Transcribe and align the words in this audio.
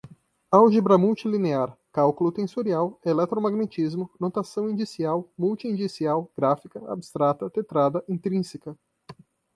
álgebra 0.51 0.97
multilinear, 0.97 1.77
cálculo 1.93 2.31
tensorial, 2.31 2.99
eletromagnetismo, 3.05 4.09
notação 4.19 4.67
indicial, 4.67 5.31
multi-indicial, 5.37 6.27
gráfica, 6.35 6.83
abstrata, 6.91 7.47
tetrada, 7.51 8.03
intrínseca 8.09 8.75